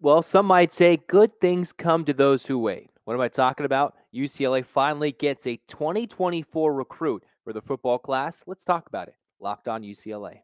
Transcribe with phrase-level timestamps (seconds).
[0.00, 2.90] Well, some might say good things come to those who wait.
[3.04, 3.94] What am I talking about?
[4.14, 8.42] UCLA finally gets a 2024 recruit for the football class.
[8.46, 9.14] Let's talk about it.
[9.40, 10.40] Locked on UCLA.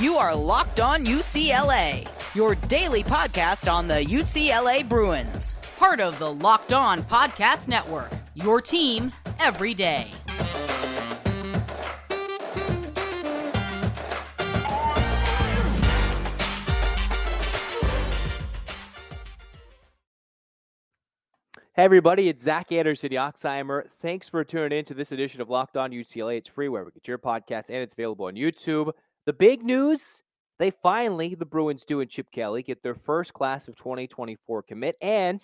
[0.00, 6.32] You are Locked On UCLA, your daily podcast on the UCLA Bruins, part of the
[6.32, 10.10] Locked On Podcast Network, your team every day.
[21.74, 23.84] Hey, everybody, it's Zach Anderson, Yoxsimer.
[24.02, 26.36] Thanks for tuning in to this edition of Locked On UCLA.
[26.36, 28.92] It's free wherever we get your podcast, and it's available on YouTube.
[29.24, 30.22] The big news
[30.58, 34.96] they finally, the Bruins do and Chip Kelly, get their first class of 2024 commit.
[35.00, 35.42] And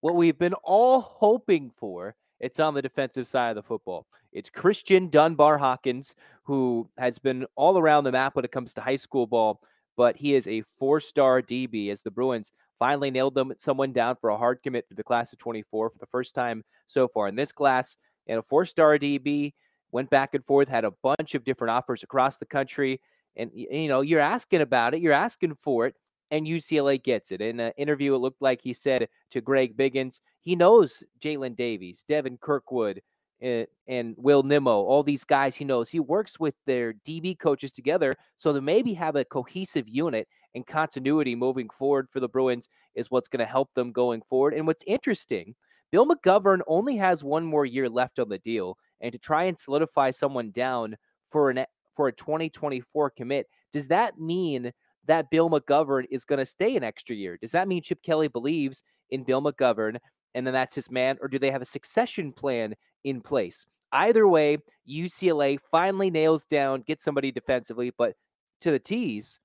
[0.00, 4.06] what we've been all hoping for, it's on the defensive side of the football.
[4.32, 8.80] It's Khristian Dunbar Hawkins, who has been all around the map when it comes to
[8.80, 9.60] high school ball,
[9.94, 14.16] but he is a four star DB as the Bruins finally nailed them someone down
[14.20, 17.28] for a hard commit to the class of 24 for the first time so far
[17.28, 17.96] in this class.
[18.26, 19.52] And a four-star DB
[19.92, 23.00] went back and forth, had a bunch of different offers across the country.
[23.36, 25.94] And you know, you're asking about it, you're asking for it,
[26.30, 27.40] and UCLA gets it.
[27.40, 32.04] In an interview, it looked like he said to Greg Biggins, he knows Jalen Davies,
[32.08, 33.00] Devin Kirkwood,
[33.40, 35.90] and, and Will Nimmo, all these guys he knows.
[35.90, 40.66] He works with their DB coaches together so to maybe have a cohesive unit and
[40.66, 44.54] continuity moving forward for the Bruins is what's going to help them going forward.
[44.54, 45.54] And what's interesting,
[45.92, 49.56] Bill McGovern only has one more year left on the deal, and to try and
[49.58, 50.96] solidify someone down
[51.30, 54.72] for an for a 2024 commit, does that mean
[55.06, 57.38] that Bill McGovern is going to stay an extra year?
[57.40, 59.98] Does that mean Chip Kelly believes in Bill McGovern
[60.36, 63.66] and then that's his man, or do they have a succession plan in place?
[63.92, 68.14] Either way, UCLA finally nails down, get somebody defensively, but
[68.60, 69.38] to the T's,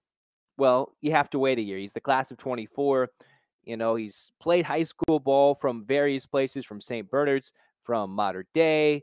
[0.62, 1.80] well, you have to wait a year.
[1.80, 3.10] He's the class of 24.
[3.64, 7.10] You know, he's played high school ball from various places, from St.
[7.10, 7.52] Bernard's,
[7.84, 9.02] from Mater Dei,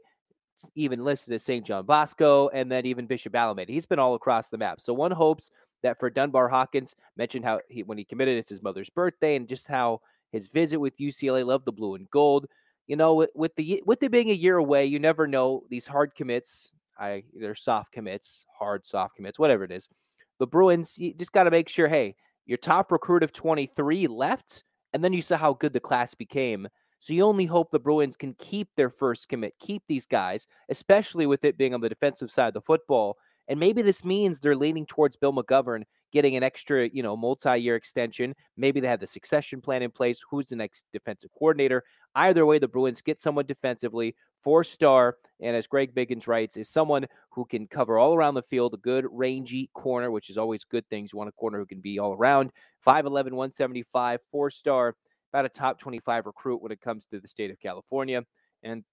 [0.76, 1.66] even listed as St.
[1.66, 3.70] John Bosco, and then even Bishop Alemany.
[3.70, 4.80] He's been all across the map.
[4.80, 5.50] So one hopes
[5.82, 9.48] that for Dunbar Hawkins, mentioned how he when he committed, it's his mother's birthday, and
[9.48, 10.00] just how
[10.30, 12.46] his visit with UCLA loved the blue and gold.
[12.86, 15.88] You know, with, with the with it being a year away, you never know these
[15.88, 16.70] hard commits.
[17.00, 19.88] I they're soft commits, hard soft commits, whatever it is
[20.38, 22.14] the Bruins, you just got to make sure, hey,
[22.46, 26.66] your top recruit of 23 left, and then you saw how good the class became.
[27.00, 31.26] So you only hope the Bruins can keep their first commit, keep these guys, especially
[31.26, 33.16] with it being on the defensive side of the football.
[33.46, 37.76] And maybe this means they're leaning towards Bill McGovern getting an extra, you know, multi-year
[37.76, 38.34] extension.
[38.56, 40.20] Maybe they have the succession plan in place.
[40.30, 41.84] Who's the next defensive coordinator?
[42.14, 46.68] Either way, the Bruins get someone defensively four star, and as Greg Biggins writes, is
[46.68, 50.64] someone who can cover all around the field, a good rangy corner, which is always
[50.64, 51.12] good things.
[51.12, 52.50] You want a corner who can be all around.
[52.86, 54.94] 5'11, 175, four star,
[55.32, 58.22] about a top 25 recruit when it comes to the state of California,
[58.62, 58.84] and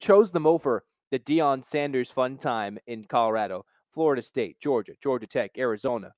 [0.00, 5.52] chose them over the Deion Sanders fun time in Colorado, Florida State, Georgia, Georgia Tech,
[5.56, 6.12] Arizona.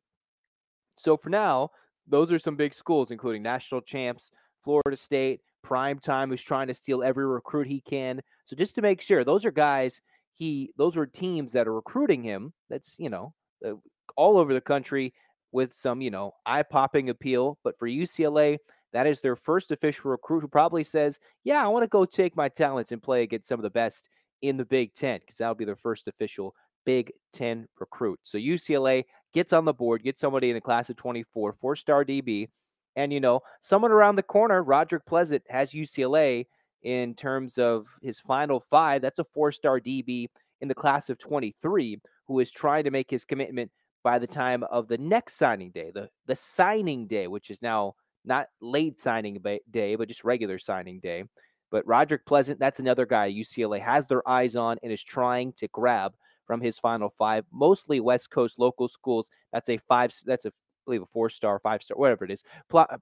[0.98, 1.70] So for now,
[2.06, 4.30] those are some big schools, including national champs,
[4.64, 8.20] Florida State, Prime Time, who's trying to steal every recruit he can.
[8.46, 10.00] So just to make sure, those are guys
[10.38, 12.52] he those are teams that are recruiting him.
[12.70, 13.34] That's you know
[13.66, 13.74] uh,
[14.16, 15.12] all over the country
[15.52, 17.58] with some you know eye popping appeal.
[17.64, 18.58] But for UCLA,
[18.92, 22.36] that is their first official recruit who probably says, "Yeah, I want to go take
[22.36, 24.08] my talents and play against some of the best
[24.42, 26.54] in the Big Ten because that'll be their first official
[26.86, 30.96] Big Ten recruit." So UCLA gets on the board, gets somebody in the class of
[30.96, 32.48] 24, four star DB.
[32.96, 36.46] And, you know, someone around the corner, Roderick Pleasant, has UCLA
[36.82, 39.02] in terms of his final five.
[39.02, 40.28] That's a four star DB
[40.60, 43.70] in the class of 23 who is trying to make his commitment
[44.02, 47.94] by the time of the next signing day, the, the signing day, which is now
[48.24, 49.38] not late signing
[49.70, 51.24] day, but just regular signing day.
[51.70, 55.68] But Roderick Pleasant, that's another guy UCLA has their eyes on and is trying to
[55.68, 56.14] grab
[56.48, 59.30] from his final five, mostly West Coast local schools.
[59.52, 60.52] That's a five, that's a
[60.86, 62.42] believe a four star, five star, whatever it is.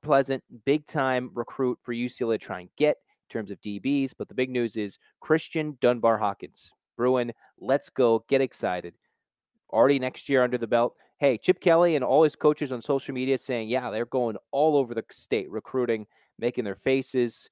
[0.03, 4.12] Pleasant, big time recruit for UCLA to try and get in terms of DBs.
[4.19, 6.73] But the big news is Khristian Dunbar Hawkins.
[6.97, 8.25] Bruin, let's go.
[8.29, 8.94] Get excited.
[9.73, 10.94] Already next year under the belt.
[11.19, 14.76] Hey, Chip Kelly and all his coaches on social media saying, yeah, they're going all
[14.76, 16.06] over the state recruiting,
[16.38, 17.49] making their faces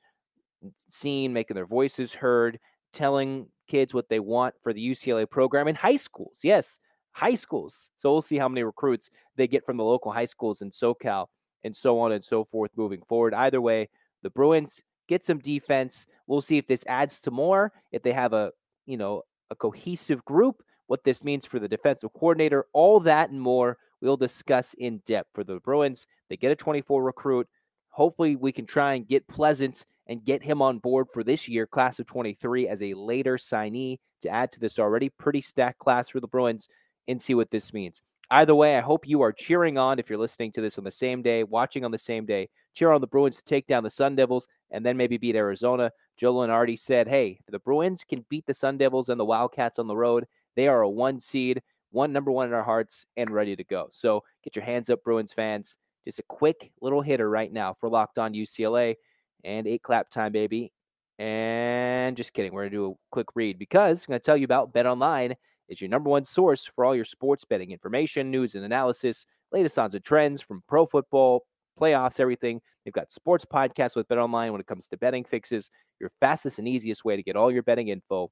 [0.91, 2.59] seen, making their voices heard,
[2.93, 6.41] telling kids what they want for the UCLA program in high schools.
[6.43, 6.79] Yes,
[7.13, 7.89] high schools.
[7.97, 11.27] So we'll see how many recruits they get from the local high schools in SoCal
[11.63, 13.35] and so on and so forth moving forward.
[13.35, 13.89] Either way,
[14.23, 16.07] the Bruins get some defense.
[16.27, 18.53] We'll see if this adds to more, if they have a,
[18.87, 23.41] you know, a cohesive group, what this means for the defensive coordinator, all that and
[23.41, 26.07] more we'll discuss in depth for the Bruins.
[26.29, 27.49] They get a 24 recruit.
[27.89, 31.67] Hopefully, we can try and get Pleasant and get him on board for this year,
[31.67, 36.09] class of 23, as a later signee to add to this already pretty stacked class
[36.09, 36.69] for the Bruins
[37.09, 38.03] and see what this means.
[38.31, 40.91] Either way, I hope you are cheering on if you're listening to this on the
[40.91, 42.49] same day, watching on the same day.
[42.75, 45.91] Cheer on the Bruins to take down the Sun Devils and then maybe beat Arizona.
[46.17, 49.87] Joe already said, hey, the Bruins can beat the Sun Devils and the Wildcats on
[49.87, 50.27] the road.
[50.57, 53.89] They are a one seed, one number one in our hearts, and ready to go.
[53.91, 55.77] So get your hands up, Bruins fans.
[56.07, 58.97] Just a quick little hitter right now for Locked On UCLA
[59.45, 60.73] and eight clap time, baby.
[61.19, 64.37] And just kidding, we're going to do a quick read because I'm going to tell
[64.37, 65.35] you about Bet Online
[65.69, 69.79] is your number one source for all your sports betting information, news, and analysis, latest
[69.79, 71.47] odds and trends from pro football,
[71.81, 72.61] playoffs, everything.
[72.85, 75.71] They've got sports podcasts with Bet Online when it comes to betting fixes,
[76.01, 78.31] your fastest and easiest way to get all your betting info.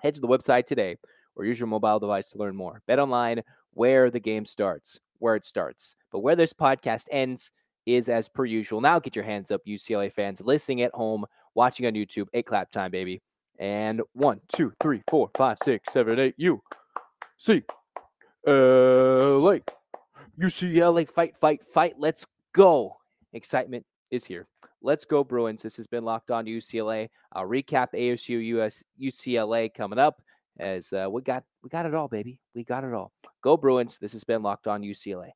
[0.00, 0.96] Head to the website today
[1.36, 2.82] or use your mobile device to learn more.
[2.86, 3.42] Bet Online,
[3.72, 5.94] where the game starts, where it starts.
[6.10, 7.50] But where this podcast ends
[7.86, 8.80] is as per usual.
[8.80, 11.24] Now get your hands up, UCLA fans, listening at home,
[11.54, 12.26] watching on YouTube.
[12.34, 13.22] Eight clap time, baby.
[13.58, 16.34] And one, two, three, four, five, six, seven, eight.
[16.36, 16.62] You
[17.38, 17.62] see,
[18.46, 19.58] LA,
[20.40, 21.94] UCLA, fight, fight, fight.
[21.98, 22.96] Let's go.
[23.32, 24.46] Excitement is here.
[24.82, 25.62] Let's go, Bruins.
[25.62, 27.08] This has been Locked On UCLA.
[27.32, 30.20] I'll recap ASU US UCLA coming up
[30.58, 32.38] as uh, we got we got it all, baby.
[32.54, 33.12] We got it all.
[33.42, 33.98] Go Bruins.
[33.98, 35.30] This has been Locked On UCLA.